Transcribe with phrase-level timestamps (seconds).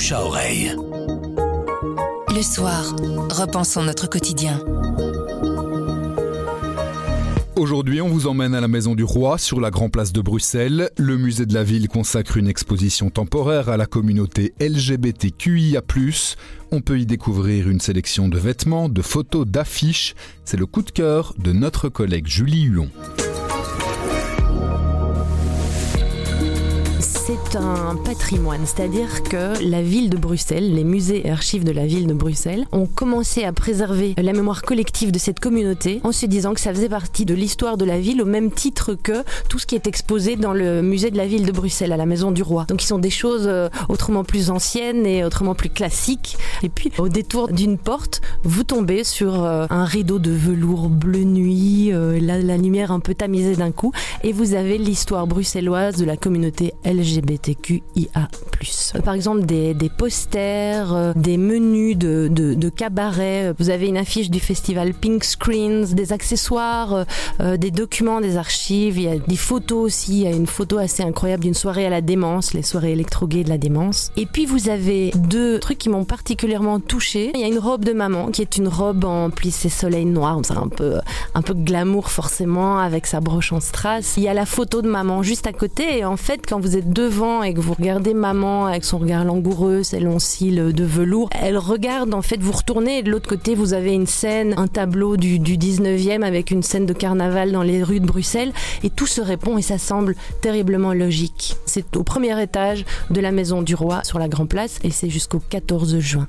[0.00, 0.74] bouche à oreille.
[2.34, 2.96] Le soir,
[3.30, 4.58] repensons notre quotidien.
[7.54, 10.88] Aujourd'hui, on vous emmène à la Maison du Roi sur la Grand Place de Bruxelles.
[10.96, 15.82] Le musée de la ville consacre une exposition temporaire à la communauté LGBTQIA+.
[16.72, 20.14] On peut y découvrir une sélection de vêtements, de photos, d'affiches.
[20.46, 22.88] C'est le coup de cœur de notre collègue Julie Huon.
[27.30, 31.86] C'est un patrimoine, c'est-à-dire que la ville de Bruxelles, les musées et archives de la
[31.86, 36.26] ville de Bruxelles ont commencé à préserver la mémoire collective de cette communauté en se
[36.26, 39.60] disant que ça faisait partie de l'histoire de la ville au même titre que tout
[39.60, 42.32] ce qui est exposé dans le musée de la ville de Bruxelles à la Maison
[42.32, 42.64] du Roi.
[42.68, 46.36] Donc ils sont des choses euh, autrement plus anciennes et autrement plus classiques.
[46.64, 51.22] Et puis au détour d'une porte, vous tombez sur euh, un rideau de velours bleu
[51.22, 53.92] nuit, euh, la, la lumière un peu tamisée d'un coup,
[54.24, 58.28] et vous avez l'histoire bruxelloise de la communauté LGBT LGBTQIA+.
[59.04, 63.54] Par exemple, des, posters, euh, des menus de, de, cabaret.
[63.58, 67.04] Vous avez une affiche du festival Pink Screens, des accessoires, euh,
[67.40, 68.98] euh, des documents, des archives.
[68.98, 70.12] Il y a des photos aussi.
[70.12, 73.44] Il y a une photo assez incroyable d'une soirée à la démence, les soirées électro-gays
[73.44, 74.12] de la démence.
[74.16, 77.32] Et puis vous avez deux trucs qui m'ont particulièrement touché.
[77.34, 80.40] Il y a une robe de maman qui est une robe en plissé soleil noir,
[80.50, 81.00] un peu,
[81.34, 84.14] un peu glamour forcément, avec sa broche en strass.
[84.16, 85.98] Il y a la photo de maman juste à côté.
[85.98, 87.08] Et en fait, quand vous êtes deux
[87.42, 91.58] et que vous regardez maman avec son regard langoureux, ses longs cils de velours, elle
[91.58, 95.16] regarde en fait, vous retournez et de l'autre côté vous avez une scène, un tableau
[95.16, 98.52] du, du 19e avec une scène de carnaval dans les rues de Bruxelles
[98.84, 101.56] et tout se répond et ça semble terriblement logique.
[101.66, 105.10] C'est au premier étage de la maison du roi sur la Grand Place et c'est
[105.10, 106.28] jusqu'au 14 juin.